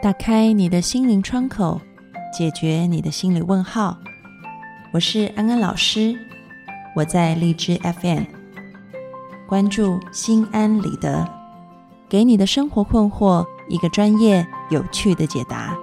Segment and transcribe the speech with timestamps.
[0.00, 1.80] 打开你的心灵窗口，
[2.32, 3.98] 解决你的心理问号。
[4.92, 6.16] 我是安安老师，
[6.94, 8.22] 我在荔枝 FM，
[9.48, 11.28] 关注心安理得，
[12.08, 15.76] 给你的生活困惑一个专业、有趣的解答。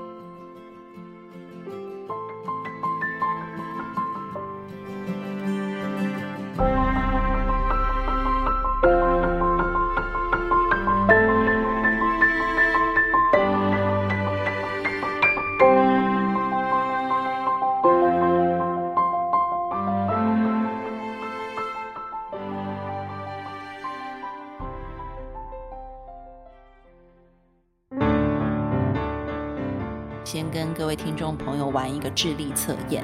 [30.55, 33.04] 跟各位听众朋友玩一个智力测验。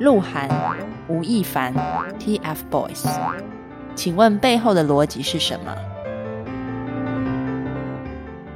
[0.00, 0.48] 鹿晗、
[1.06, 1.72] 吴亦凡、
[2.18, 3.06] TFBOYS，
[3.94, 5.72] 请问背后的逻辑是什么？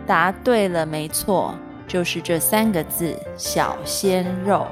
[0.04, 1.54] 答对了，没错，
[1.86, 4.66] 就是这三个字“小鲜肉”。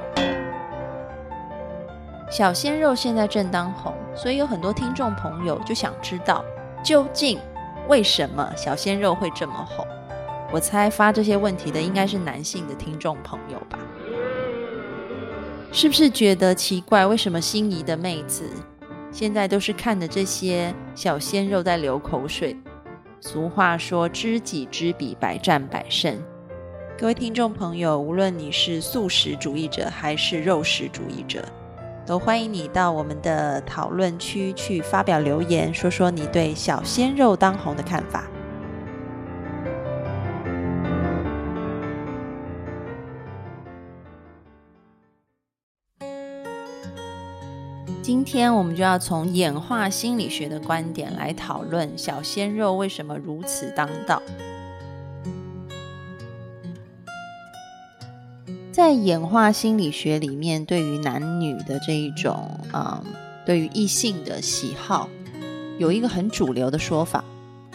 [2.29, 6.43] 小鲜肉现在正当红，所以有很多听众朋友就想知道，
[6.83, 7.39] 究竟
[7.87, 9.87] 为什么小鲜肉会这么红？
[10.51, 13.77] 我猜发这些问题的应该是男性的听众朋友吧？
[15.71, 17.05] 是不是觉得奇怪？
[17.05, 18.49] 为什么心仪的妹子
[19.11, 22.55] 现在都是看着这些小鲜肉在流口水？
[23.19, 26.17] 俗话说“知己知彼，百战百胜”。
[26.97, 31.43] 各位听众朋友，无论你是素食主义者还是肉食主义者，
[32.05, 38.27] 都欢迎你到我们的讨论区去发表留言，说说你对小鲜肉当红的看法。
[48.07, 54.21] 今天我们就要从演化心理学的观点来讨论小鲜肉为什么如此当道。
[58.71, 63.03] 在演化心理学里面，对于男女的这一种，嗯，
[63.45, 65.09] 对于异性的喜好，
[65.77, 67.21] 有一个很主流的说法，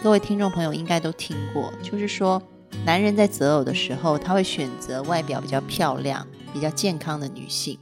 [0.03, 2.43] 各位听众朋友应该都听过，就是说，
[2.87, 7.79] 男人在择偶的时候，他会选择外表比较漂亮、比较健康的女性。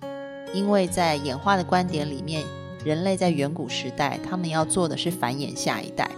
[0.53, 2.43] 因为在演化的观点里面，
[2.85, 6.11] 人类在远古时代，他们要做的是繁衍下一代，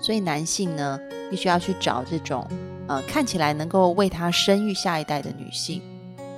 [0.00, 0.98] 所以男性呢，
[1.30, 2.46] 必须要去找这种
[2.86, 5.82] 呃看起来能够为他生育下一代的女性。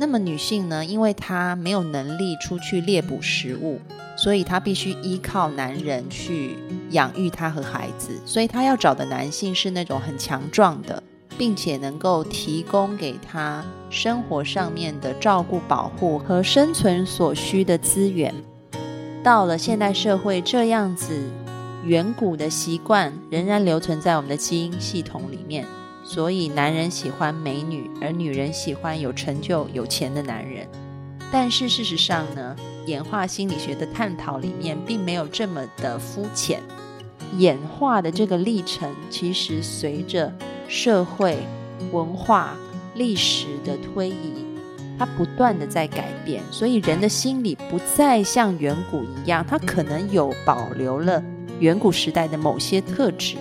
[0.01, 3.81] 那么女性呢，因为她没有能力出去猎捕食物，
[4.17, 6.57] 所以她必须依靠男人去
[6.91, 11.03] 养育她和孩子，所以她要找的男性是那种很强壮的。
[11.39, 18.35] 并且能够提供给他生活上面的照顾、保护和生存所需的资源。
[19.23, 21.31] 到了现代社会，这样子
[21.85, 25.65] 远古的习惯仍然留存在我们的基因系统里面。
[26.05, 30.67] 所以，男人喜欢美女，而女人喜欢有成就、有钱的男人。
[31.31, 32.57] 但是，事实上呢，
[32.87, 36.63] 演化心理学的探讨里面并没有这么的肤浅。
[37.37, 40.33] 演化的这个历程，其实随着
[40.69, 41.39] 社会、
[41.93, 42.55] 文化、
[42.95, 44.45] 历史的推移，
[44.99, 51.23] 它不断的在改变，所以人的心理不再像远古一样，它可能有保留了
[51.59, 53.37] 远古时代的某些特质，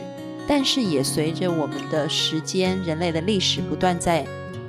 [0.48, 4.26] 但是也随着我们的时间、人类的历史不断在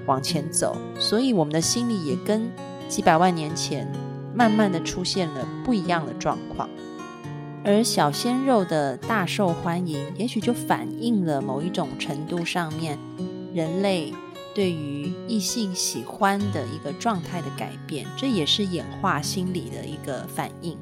[0.06, 2.50] 往前走，所以我们的心理也跟
[2.88, 3.86] 几百万年前
[4.34, 6.68] 慢慢的出现了不一样的状况。
[7.68, 12.98] 而小鲜肉的大受欢迎，也许就反映了某一种程度上面
[13.52, 14.10] 人类
[14.54, 20.78] 对于异性喜欢的一个状态的改变，这也是演化心理的一个反应。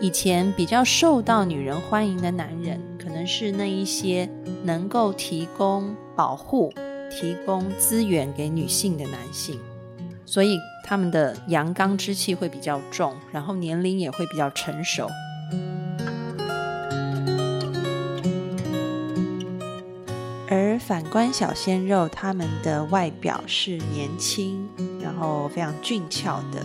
[0.00, 4.30] 以前比较受到女人欢迎的男人，可能是那一些
[4.62, 6.72] 能够提供保护、
[7.10, 9.58] 提供资源给女性的男性，
[10.24, 15.08] 所以他们的阳刚之气会比较重，然后年龄也会比较成熟。
[20.88, 24.66] 反观小鲜肉，他们的外表是年轻，
[25.02, 26.64] 然后非常俊俏的，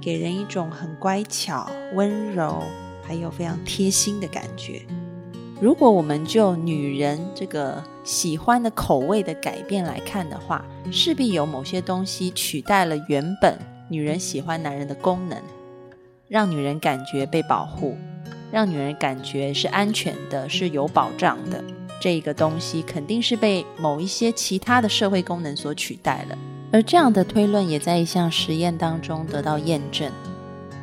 [0.00, 2.62] 给人一种很乖巧、温柔，
[3.06, 4.80] 还有非常贴心的感觉。
[5.60, 13.58] 如果我们就女人这个喜欢的口味的改变来看的话，势必有某些东西取代了原本
[13.90, 15.38] 女人喜欢男人的功能，
[16.28, 17.94] 让女人感觉被保护，
[18.50, 21.62] 让女人感觉是安全的，是有保障的。
[22.00, 26.38] 这个东西肯定是被某一些其他的社会功能所取代了，
[26.72, 30.10] 而这样的推论也在一项实验当中得到验证。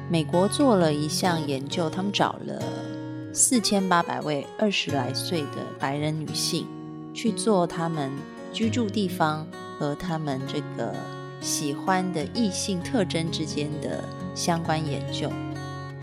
[0.09, 2.61] 美国做了一项研究，他们找了
[3.33, 6.67] 四千八百位二十来岁的白人女性
[7.13, 8.11] 去做他们
[8.53, 9.45] 居住地方
[9.77, 10.93] 和他们这个
[11.41, 14.03] 喜欢的异性特征之间的
[14.35, 15.31] 相关研究。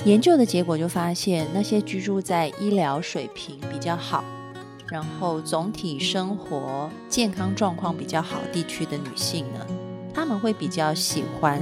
[0.04, 4.22] 研究的结果就发现，那些居住在医疗水平比较好，
[4.88, 9.66] 然后总体生活健康状况比较好地区的女性呢，
[10.12, 11.60] 她们会比较喜欢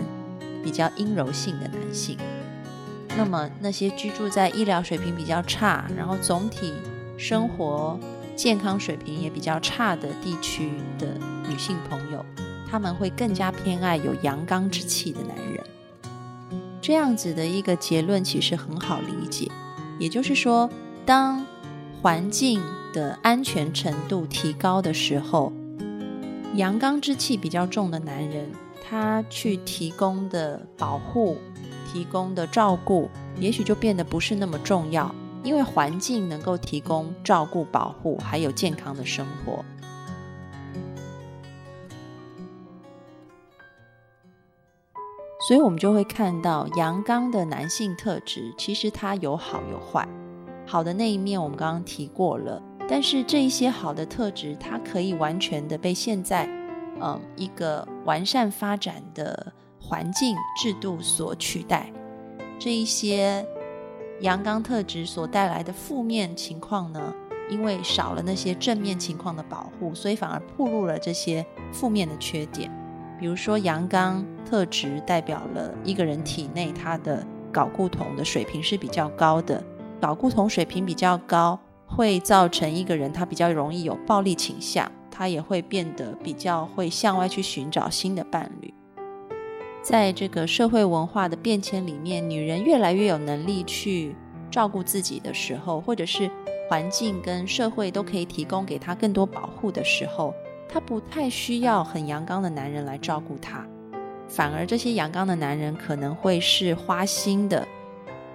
[0.63, 2.17] 比较阴柔性的男性。
[3.17, 6.73] 那么那些居住在医疗水平比较差，然后总体
[7.17, 7.99] 生活
[8.35, 11.07] 健康水平也比较差的地区的
[11.49, 12.25] 女性朋友，
[12.71, 15.63] 她们会更加偏爱有阳刚之气的男人。
[16.81, 19.49] 这样子的一个结论其实很好理解，
[19.99, 20.69] 也就是说，
[21.05, 21.45] 当
[22.01, 22.61] 环境
[22.93, 25.53] 的安全程度提高的时候，
[26.55, 28.51] 阳刚之气比较重的男人，
[28.83, 31.39] 他去提供的保护、
[31.91, 33.09] 提供的照顾，
[33.39, 39.65] 也许就变得不是那么重要，因为环境能够提供照顾、保护，还有健康的生活。
[45.49, 50.07] 所以，我们就会看到阳刚的男性特质，其实它有好有坏。
[50.65, 52.63] 好的那一面，我们刚刚提过了。
[52.95, 56.47] 但是，这一些好的特质，它可以完全的被现在，
[57.01, 59.51] 嗯，一个完善发展的
[59.81, 61.91] 环境制度所取代。
[62.59, 63.43] 这一些
[64.21, 67.15] 阳刚特质所带来的负面情况呢，
[67.49, 71.43] 因为少了那些正面情况的保护，所以反而暴露了这些
[71.73, 72.71] 负面的缺点。
[73.19, 79.65] 比如说，阳刚特质代表了一个人体内他的睾固酮的水平是比较高的，
[79.99, 81.59] 睾固酮水平比较高，
[81.95, 88.73] 会造成一个人他比较容易有暴力倾向，他也会变得比较会向外去寻找新的伴侣。
[89.83, 94.15] 在这个社会文化的变迁里面，女人越来越有能力去
[94.51, 96.31] 照顾自己的时候，或者是
[96.71, 100.33] 环境跟社会都可以提供给她更多保护的时候。
[100.69, 103.67] 她不太需要很阳刚的男人来照顾她，
[104.29, 107.67] 反而这些阳刚的男人可能会是花心的，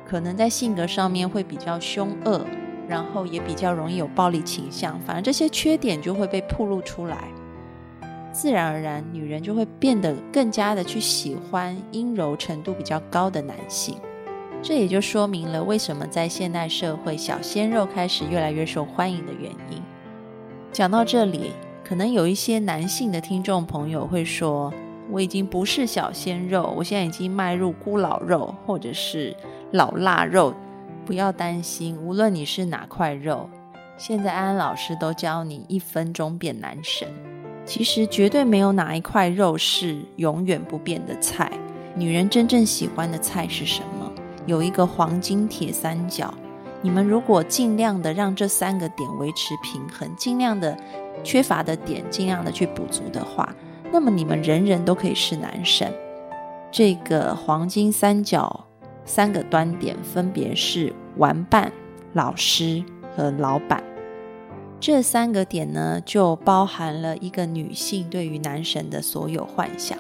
[0.06, 2.46] 可能在性格上面会比较凶恶，
[2.88, 5.00] 然后也比较容易有暴力倾向。
[5.02, 7.30] 反而这些缺点就会被暴露出来，
[8.32, 13.96] 自然而然，女人就会变得更加的去喜欢阴柔程度比较高的男性。
[14.62, 19.82] 这也就说明了为什么在现代社会，小鲜肉开始越来越受欢迎的原因。
[20.72, 21.52] 讲到这里。
[21.88, 24.74] 可能有一些男性的听众朋友会说
[25.10, 29.34] ：“我已经不是小鲜肉，我现在已经迈入孤老肉，或者是
[29.72, 30.54] 老腊肉。”
[31.08, 33.50] 不要担心，无论你是哪块肉，
[33.98, 37.08] 现在安安老师都教你一分钟变男神。
[37.66, 41.50] 其实绝对没有哪一块肉是永远不变的菜。
[41.96, 44.12] 女人真正喜欢的菜是什么？
[44.48, 46.34] 有一个黄金铁三角。
[46.82, 50.78] 你们如果尽量的让这三个点维持平衡，尽量的
[51.24, 53.56] 缺乏的点尽量的去补足的话，
[53.94, 55.90] 那么你们人人都可以是男神。
[56.70, 58.67] 这个黄金三角
[59.08, 61.72] 三个端点分别是玩伴、
[62.14, 62.84] 老师
[63.16, 63.82] 和老板。
[64.80, 69.98] 这三个点呢，就包含了一个女性对于男神的所有幻想。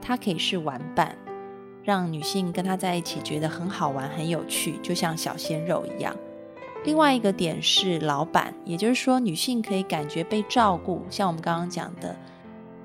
[0.00, 1.14] 他可以是玩伴。
[1.84, 6.14] 让女性跟他在一起觉得很好玩、很有趣，就像小鲜肉一样。
[6.84, 12.14] 另外一个点是老板，也就是说女性可以感觉被照顾，像我们刚刚讲的。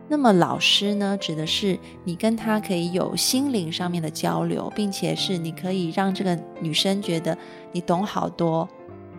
[0.10, 7.36] 那么老师呢，指的是你跟他可以有心灵上面的交流，并且是你可以让这个女生觉得
[7.72, 8.68] 你懂好多，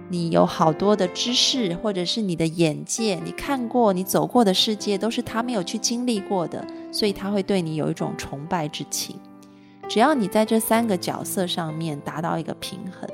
[0.08, 9.18] 你有好多的知识，或者是你的眼界，你看过、你走过的世界都是他没有去经历过的，所以他会对你有一种崇拜之情。
[9.88, 13.08] 只要你在这三个角色上面达到一个平衡，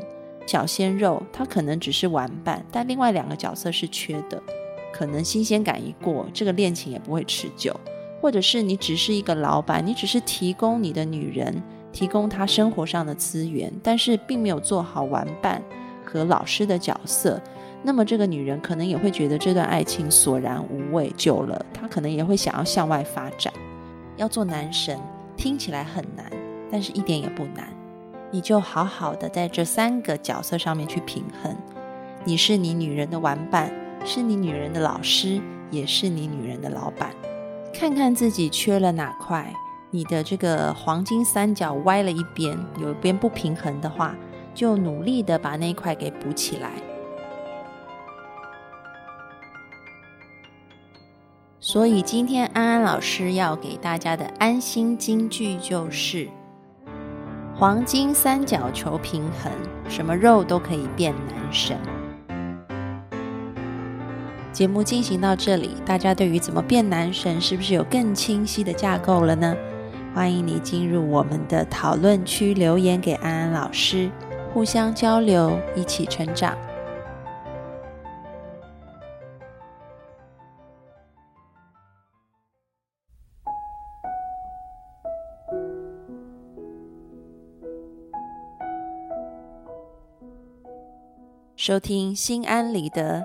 [0.47, 4.43] 小鲜肉他可能只是玩伴，但另外两个角色是缺的，
[5.01, 7.73] 可能新鲜感一过，这个恋情也不会持久；
[8.21, 15.63] 或者是你只是一个老板，你只是提供你的女人，提供她生活上的资源，但是并没有做好玩伴
[16.05, 17.41] 和老师的角色，
[17.83, 23.51] 那么这个女人可能也会觉得这段爱情索然无味，久了她可能也会想要向外发展。
[24.19, 25.01] 要做男神
[25.35, 26.31] 听起来很难。
[26.71, 27.67] 但是一点也不难，
[28.31, 31.57] 你就好好的在这三个角色上面去平衡。
[32.23, 33.73] 你是你女人的玩伴，
[34.05, 35.41] 是你女人的老师，
[35.71, 37.11] 也是你女人的老板。
[37.73, 39.55] 看看自己缺了哪块，
[39.91, 44.15] 你的这个黄金三角歪了一边，有一边不平衡的话，
[44.55, 46.71] 就努力的把那一块给补起来。
[51.61, 56.29] 所以今天安安老师要给大家的安心金句就是。
[57.55, 59.53] 黄金三角求平衡，
[59.87, 61.79] 什么肉都可以变男神。
[64.53, 69.57] 节目进行到这里，大家对于怎么变男神是不是有更清晰的架构了呢？
[70.13, 74.11] 欢迎你进入我们的讨论区留言给安安老师，
[74.53, 76.59] 互相交流，一起成长。
[91.57, 93.25] 收听心安理得，